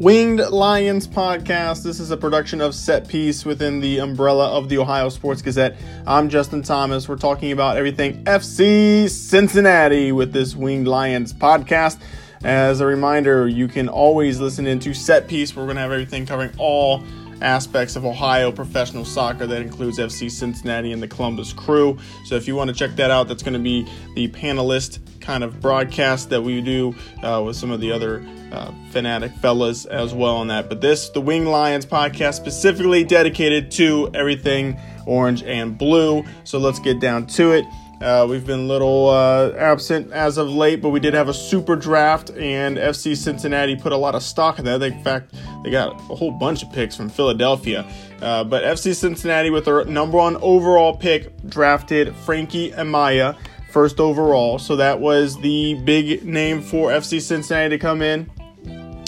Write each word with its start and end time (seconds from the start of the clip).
Winged 0.00 0.38
Lions 0.38 1.06
podcast. 1.06 1.82
This 1.82 2.00
is 2.00 2.10
a 2.10 2.16
production 2.16 2.62
of 2.62 2.74
Set 2.74 3.06
Piece 3.06 3.44
within 3.44 3.80
the 3.80 3.98
umbrella 3.98 4.48
of 4.48 4.70
the 4.70 4.78
Ohio 4.78 5.10
Sports 5.10 5.42
Gazette. 5.42 5.76
I'm 6.06 6.30
Justin 6.30 6.62
Thomas. 6.62 7.06
We're 7.06 7.16
talking 7.16 7.52
about 7.52 7.76
everything 7.76 8.24
FC 8.24 9.10
Cincinnati 9.10 10.10
with 10.10 10.32
this 10.32 10.56
Winged 10.56 10.88
Lions 10.88 11.34
podcast. 11.34 12.00
As 12.42 12.80
a 12.80 12.86
reminder, 12.86 13.46
you 13.46 13.68
can 13.68 13.90
always 13.90 14.40
listen 14.40 14.66
into 14.66 14.94
Set 14.94 15.28
Piece. 15.28 15.54
We're 15.54 15.64
going 15.64 15.76
to 15.76 15.82
have 15.82 15.92
everything 15.92 16.24
covering 16.24 16.52
all 16.56 17.04
aspects 17.40 17.96
of 17.96 18.04
Ohio 18.04 18.52
professional 18.52 19.04
soccer. 19.04 19.46
That 19.46 19.62
includes 19.62 19.98
FC 19.98 20.30
Cincinnati 20.30 20.92
and 20.92 21.02
the 21.02 21.08
Columbus 21.08 21.52
Crew. 21.52 21.98
So 22.24 22.36
if 22.36 22.46
you 22.46 22.56
want 22.56 22.68
to 22.68 22.74
check 22.74 22.96
that 22.96 23.10
out, 23.10 23.28
that's 23.28 23.42
going 23.42 23.54
to 23.54 23.58
be 23.58 23.86
the 24.14 24.28
panelist 24.28 24.98
kind 25.20 25.44
of 25.44 25.60
broadcast 25.60 26.30
that 26.30 26.42
we 26.42 26.60
do 26.60 26.94
uh, 27.22 27.42
with 27.44 27.56
some 27.56 27.70
of 27.70 27.80
the 27.80 27.92
other 27.92 28.26
uh, 28.52 28.72
fanatic 28.90 29.32
fellas 29.36 29.84
as 29.86 30.14
well 30.14 30.36
on 30.36 30.48
that. 30.48 30.68
But 30.68 30.80
this, 30.80 31.10
the 31.10 31.20
Wing 31.20 31.46
Lions 31.46 31.86
podcast, 31.86 32.34
specifically 32.34 33.04
dedicated 33.04 33.70
to 33.72 34.10
everything 34.14 34.78
orange 35.06 35.42
and 35.42 35.76
blue. 35.76 36.24
So 36.44 36.58
let's 36.58 36.78
get 36.78 37.00
down 37.00 37.26
to 37.28 37.52
it. 37.52 37.64
Uh, 38.00 38.26
we've 38.26 38.46
been 38.46 38.60
a 38.60 38.66
little 38.66 39.10
uh, 39.10 39.52
absent 39.58 40.10
as 40.10 40.38
of 40.38 40.48
late, 40.48 40.80
but 40.80 40.88
we 40.88 40.98
did 40.98 41.12
have 41.12 41.28
a 41.28 41.34
super 41.34 41.76
draft, 41.76 42.30
and 42.30 42.78
FC 42.78 43.14
Cincinnati 43.14 43.76
put 43.76 43.92
a 43.92 43.96
lot 43.96 44.14
of 44.14 44.22
stock 44.22 44.58
in 44.58 44.64
that. 44.64 44.82
In 44.82 45.02
fact, 45.04 45.34
they 45.62 45.70
got 45.70 45.92
a 45.92 46.14
whole 46.14 46.30
bunch 46.30 46.62
of 46.62 46.72
picks 46.72 46.96
from 46.96 47.10
Philadelphia. 47.10 47.86
Uh, 48.22 48.42
but 48.42 48.64
FC 48.64 48.94
Cincinnati, 48.94 49.50
with 49.50 49.66
their 49.66 49.84
number 49.84 50.16
one 50.16 50.38
overall 50.38 50.96
pick, 50.96 51.30
drafted 51.46 52.16
Frankie 52.16 52.70
Amaya 52.72 53.36
first 53.70 54.00
overall. 54.00 54.58
So 54.58 54.76
that 54.76 54.98
was 54.98 55.38
the 55.40 55.74
big 55.84 56.24
name 56.24 56.62
for 56.62 56.90
FC 56.90 57.20
Cincinnati 57.20 57.76
to 57.76 57.78
come 57.78 58.00
in. 58.00 58.30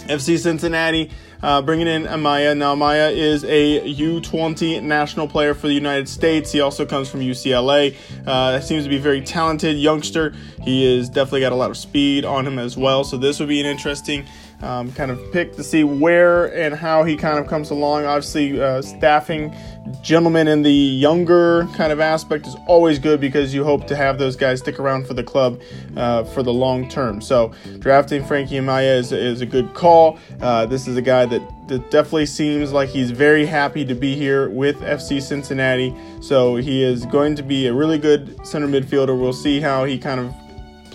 FC 0.09 0.39
Cincinnati 0.39 1.11
uh, 1.43 1.63
bringing 1.63 1.87
in 1.87 2.05
Amaya. 2.05 2.57
Now, 2.57 2.75
Amaya 2.75 3.15
is 3.15 3.45
a 3.45 3.81
U20 3.95 4.83
national 4.83 5.29
player 5.29 5.55
for 5.55 5.67
the 5.67 5.75
United 5.75 6.09
States. 6.09 6.53
He 6.53 6.61
also 6.61 6.87
comes 6.87 7.09
from 7.09 7.21
UCLA. 7.21 7.97
Uh, 8.27 8.61
seems 8.61 8.85
to 8.85 8.91
be 8.91 8.99
very 8.99 9.21
talented 9.21 9.77
youngster. 9.77 10.35
He 10.63 10.85
is 10.85 11.09
definitely 11.09 11.41
got 11.41 11.53
a 11.53 11.57
lot 11.57 11.71
of 11.71 11.77
speed 11.77 12.25
on 12.25 12.47
him 12.47 12.59
as 12.59 12.77
well. 12.77 13.05
So 13.05 13.17
this 13.17 13.41
would 13.41 13.49
be 13.49 13.61
an 13.61 13.67
interesting 13.67 14.27
um, 14.63 14.93
kind 14.93 15.11
of 15.11 15.33
pick 15.33 15.55
to 15.57 15.65
see 15.65 15.85
where 15.85 16.47
and 16.57 16.75
how 16.75 17.03
he 17.03 17.17
kind 17.17 17.39
of 17.39 17.49
comes 17.49 17.71
along. 17.71 18.05
Obviously, 18.05 18.61
uh, 18.61 18.81
staffing 18.81 19.55
gentlemen 20.03 20.47
in 20.47 20.63
the 20.63 20.71
younger 20.71 21.67
kind 21.75 21.93
of 21.93 21.99
aspect 21.99 22.47
is 22.47 22.57
always 22.69 22.99
good 22.99 23.21
because 23.21 23.53
you 23.53 23.65
hope 23.65 23.87
to 23.89 23.97
have 23.97 24.19
those 24.19 24.37
guys 24.37 24.61
stick 24.61 24.79
around 24.79 25.07
for 25.07 25.15
the 25.15 25.23
club 25.25 25.61
uh, 25.97 26.23
for 26.25 26.43
the 26.43 26.53
long 26.53 26.89
term. 26.89 27.21
So, 27.21 27.53
drafting 27.81 28.25
Frankie 28.25 28.57
Amaya 28.57 28.97
is, 28.97 29.11
is 29.11 29.41
a 29.41 29.47
good 29.47 29.75
call. 29.75 30.19
Uh, 30.41 30.67
this 30.67 30.87
is 30.87 30.97
a 30.97 31.03
guy 31.03 31.27
that, 31.33 31.69
that 31.69 31.91
definitely 31.91 32.27
seems 32.27 32.73
like 32.73 32.89
he's 32.89 33.11
very 33.11 33.45
happy 33.47 33.85
to 33.85 33.95
be 33.95 34.15
here 34.15 34.49
with 34.49 34.81
FC 34.81 35.21
Cincinnati. 35.21 35.95
So, 36.21 36.57
he 36.57 36.83
is 36.83 37.05
going 37.07 37.35
to 37.37 37.43
be 37.43 37.67
a 37.67 37.75
really 37.75 37.99
good 37.99 38.47
center 38.47 38.69
midfielder. 38.69 39.19
We'll 39.19 39.33
see 39.33 39.61
how 39.61 39.85
he 39.85 39.99
kind 39.99 40.21
of 40.21 40.35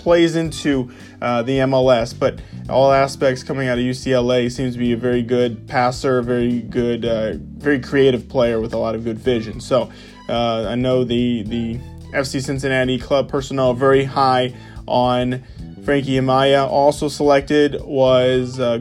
plays 0.08 0.38
into 0.38 0.90
uh, 1.22 1.42
the 1.42 1.58
MLS, 1.60 2.18
but 2.18 2.40
all 2.70 2.94
aspects 2.94 3.44
coming 3.44 3.68
out 3.68 3.78
of 3.78 3.84
UCLA 3.84 4.50
seems 4.50 4.74
to 4.74 4.80
be 4.80 4.94
a 4.94 4.98
very 4.98 5.22
good 5.22 5.68
passer, 5.68 6.22
very 6.22 6.62
good, 6.62 7.04
uh, 7.04 7.34
very 7.58 7.80
creative 7.80 8.30
player 8.30 8.62
with 8.62 8.74
a 8.74 8.78
lot 8.78 8.96
of 8.96 9.04
good 9.04 9.18
vision. 9.18 9.60
So 9.60 9.92
uh, 10.30 10.68
I 10.70 10.76
know 10.76 11.04
the 11.04 11.44
the 11.44 11.80
FC 12.14 12.42
Cincinnati 12.42 12.98
club 12.98 13.28
personnel 13.28 13.74
very 13.74 14.06
high 14.06 14.54
on 14.88 15.44
Frankie 15.84 16.18
Amaya. 16.18 16.66
Also 16.70 17.10
selected 17.10 17.82
was 17.82 18.62
uh. 18.62 18.78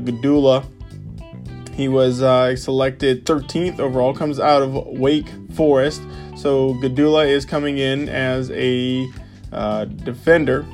He 1.77 1.89
was 1.89 2.23
uh, 2.23 2.57
selected 2.57 3.27
13th 3.27 3.81
overall, 3.81 4.15
comes 4.15 4.41
out 4.41 4.63
of 4.63 4.73
Wake 4.73 5.29
Forest. 5.53 6.01
So 6.35 6.73
Gdula's 6.75 7.29
is 7.29 7.45
coming 7.45 7.77
in 7.77 8.09
as 8.09 8.51
a 8.53 9.07
uh, 9.53 9.85
defender 9.85 10.67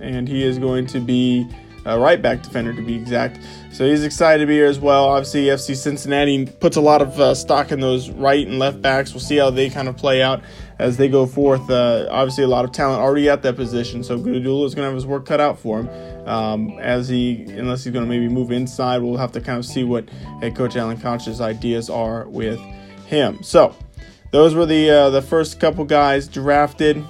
and 0.00 0.26
he 0.26 0.42
is 0.42 0.58
going 0.58 0.86
to 0.86 1.00
be 1.00 1.46
a 1.84 1.98
right 1.98 2.20
back 2.20 2.42
defender 2.42 2.72
to 2.74 2.82
be 2.82 2.94
exact. 2.94 3.38
So 3.72 3.86
he's 3.86 4.04
excited 4.04 4.42
to 4.42 4.46
be 4.46 4.54
here 4.54 4.66
as 4.66 4.78
well. 4.78 5.06
Obviously, 5.06 5.44
FC 5.44 5.76
Cincinnati 5.76 6.46
puts 6.46 6.76
a 6.76 6.80
lot 6.80 7.02
of 7.02 7.18
uh, 7.20 7.34
stock 7.34 7.72
in 7.72 7.80
those 7.80 8.10
right 8.10 8.46
and 8.46 8.58
left 8.58 8.82
backs. 8.82 9.12
We'll 9.12 9.20
see 9.20 9.36
how 9.36 9.50
they 9.50 9.70
kind 9.70 9.88
of 9.88 9.96
play 9.96 10.22
out 10.22 10.42
as 10.78 10.96
they 10.96 11.08
go 11.08 11.26
forth. 11.26 11.70
Uh, 11.70 12.08
obviously, 12.10 12.44
a 12.44 12.48
lot 12.48 12.64
of 12.64 12.72
talent 12.72 13.00
already 13.00 13.28
at 13.28 13.42
that 13.42 13.56
position, 13.56 14.02
so 14.02 14.18
Gdula 14.18 14.66
is 14.66 14.74
going 14.74 14.84
to 14.84 14.88
have 14.88 14.94
his 14.94 15.06
work 15.06 15.26
cut 15.26 15.40
out 15.40 15.58
for 15.58 15.80
him. 15.80 16.28
Um, 16.28 16.78
as 16.80 17.08
he, 17.08 17.44
unless 17.50 17.84
he's 17.84 17.92
going 17.92 18.04
to 18.04 18.08
maybe 18.08 18.28
move 18.28 18.50
inside, 18.50 18.98
we'll 18.98 19.16
have 19.16 19.32
to 19.32 19.40
kind 19.40 19.58
of 19.58 19.64
see 19.64 19.84
what 19.84 20.08
head 20.40 20.54
coach 20.56 20.76
Alan 20.76 21.00
Koch's 21.00 21.40
ideas 21.40 21.88
are 21.88 22.28
with 22.28 22.60
him. 23.06 23.42
So 23.42 23.74
those 24.30 24.54
were 24.54 24.66
the 24.66 24.90
uh, 24.90 25.10
the 25.10 25.22
first 25.22 25.60
couple 25.60 25.84
guys 25.84 26.28
drafted 26.28 27.04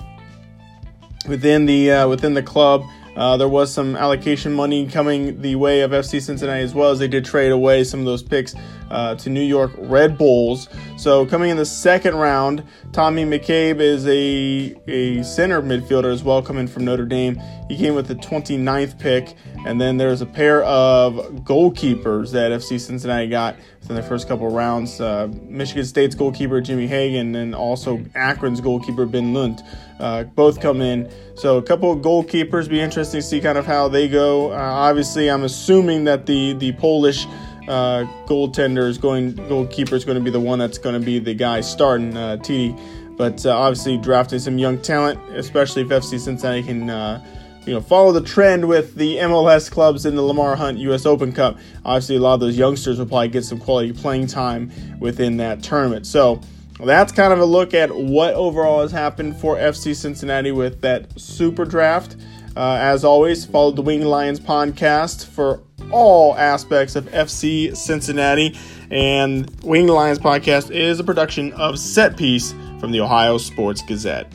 within 1.28 1.66
the 1.66 1.92
uh, 1.92 2.08
within 2.08 2.34
the 2.34 2.42
club. 2.42 2.84
Uh, 3.16 3.36
there 3.36 3.48
was 3.48 3.72
some 3.72 3.96
allocation 3.96 4.52
money 4.52 4.86
coming 4.86 5.40
the 5.40 5.56
way 5.56 5.80
of 5.80 5.90
FC 5.90 6.22
Cincinnati 6.22 6.62
as 6.62 6.74
well 6.74 6.90
as 6.90 6.98
they 6.98 7.08
did 7.08 7.24
trade 7.24 7.52
away 7.52 7.84
some 7.84 8.00
of 8.00 8.06
those 8.06 8.22
picks 8.22 8.54
uh, 8.90 9.14
to 9.16 9.30
New 9.30 9.42
York 9.42 9.72
Red 9.76 10.16
Bulls. 10.16 10.68
So 10.96 11.26
coming 11.26 11.50
in 11.50 11.56
the 11.56 11.66
second 11.66 12.16
round, 12.16 12.64
Tommy 12.92 13.24
McCabe 13.24 13.80
is 13.80 14.06
a, 14.06 14.76
a 14.88 15.22
center 15.22 15.62
midfielder 15.62 16.12
as 16.12 16.22
well, 16.22 16.42
coming 16.42 16.66
from 16.66 16.84
Notre 16.84 17.06
Dame. 17.06 17.40
He 17.68 17.76
came 17.76 17.94
with 17.94 18.08
the 18.08 18.16
29th 18.16 18.98
pick, 18.98 19.34
and 19.64 19.80
then 19.80 19.96
there's 19.96 20.20
a 20.20 20.26
pair 20.26 20.62
of 20.64 21.14
goalkeepers 21.44 22.32
that 22.32 22.52
FC 22.52 22.80
Cincinnati 22.80 23.28
got 23.28 23.56
in 23.90 23.96
the 23.96 24.02
first 24.02 24.28
couple 24.28 24.48
rounds. 24.48 25.00
Uh, 25.00 25.28
Michigan 25.42 25.84
State's 25.84 26.14
goalkeeper 26.14 26.60
Jimmy 26.60 26.86
Hagan, 26.86 27.34
and 27.34 27.54
also 27.54 28.02
Akron's 28.14 28.60
goalkeeper 28.60 29.04
Ben 29.04 29.34
Lundt, 29.34 29.62
uh, 30.00 30.24
both 30.24 30.60
come 30.60 30.80
in. 30.80 31.10
So 31.34 31.58
a 31.58 31.62
couple 31.62 31.92
of 31.92 31.98
goalkeepers. 31.98 32.68
Be 32.68 32.80
interesting 32.80 33.20
to 33.20 33.26
see 33.26 33.40
kind 33.40 33.58
of 33.58 33.66
how 33.66 33.88
they 33.88 34.08
go. 34.08 34.52
Uh, 34.52 34.56
obviously, 34.56 35.30
I'm 35.30 35.44
assuming 35.44 36.04
that 36.04 36.26
the 36.26 36.54
the 36.54 36.72
Polish 36.72 37.26
uh, 37.70 38.04
goaltender 38.26 38.88
is 38.88 38.98
going, 38.98 39.34
goalkeeper 39.48 39.94
is 39.94 40.04
going 40.04 40.18
to 40.18 40.24
be 40.24 40.30
the 40.30 40.40
one 40.40 40.58
that's 40.58 40.78
going 40.78 40.98
to 40.98 41.04
be 41.04 41.18
the 41.18 41.34
guy 41.34 41.60
starting 41.60 42.16
uh, 42.16 42.36
TD. 42.38 42.78
But 43.16 43.44
uh, 43.46 43.56
obviously, 43.56 43.96
drafting 43.98 44.38
some 44.38 44.58
young 44.58 44.80
talent, 44.80 45.20
especially 45.36 45.82
if 45.82 45.88
FC 45.88 46.18
Cincinnati 46.18 46.62
can, 46.62 46.90
uh, 46.90 47.24
you 47.66 47.74
know, 47.74 47.80
follow 47.80 48.12
the 48.12 48.22
trend 48.22 48.66
with 48.66 48.94
the 48.94 49.16
MLS 49.18 49.70
clubs 49.70 50.06
in 50.06 50.16
the 50.16 50.22
Lamar 50.22 50.56
Hunt 50.56 50.78
U.S. 50.78 51.06
Open 51.06 51.30
Cup. 51.30 51.58
Obviously, 51.84 52.16
a 52.16 52.20
lot 52.20 52.34
of 52.34 52.40
those 52.40 52.56
youngsters 52.56 52.98
will 52.98 53.06
probably 53.06 53.28
get 53.28 53.44
some 53.44 53.58
quality 53.58 53.92
playing 53.92 54.26
time 54.26 54.72
within 54.98 55.36
that 55.38 55.62
tournament. 55.62 56.06
So. 56.06 56.40
That's 56.84 57.12
kind 57.12 57.32
of 57.32 57.40
a 57.40 57.44
look 57.44 57.74
at 57.74 57.94
what 57.94 58.34
overall 58.34 58.82
has 58.82 58.92
happened 58.92 59.36
for 59.36 59.56
FC 59.56 59.94
Cincinnati 59.94 60.52
with 60.52 60.80
that 60.80 61.20
super 61.20 61.64
draft. 61.64 62.16
Uh, 62.56 62.78
as 62.80 63.04
always, 63.04 63.44
follow 63.44 63.70
the 63.70 63.82
Wing 63.82 64.04
Lions 64.04 64.40
podcast 64.40 65.26
for 65.26 65.60
all 65.92 66.36
aspects 66.36 66.96
of 66.96 67.04
FC 67.06 67.76
Cincinnati. 67.76 68.58
And 68.90 69.48
Wing 69.62 69.86
Lions 69.86 70.18
podcast 70.18 70.70
is 70.70 70.98
a 70.98 71.04
production 71.04 71.52
of 71.52 71.78
Set 71.78 72.16
Piece 72.16 72.52
from 72.80 72.90
the 72.90 73.00
Ohio 73.00 73.38
Sports 73.38 73.82
Gazette. 73.82 74.32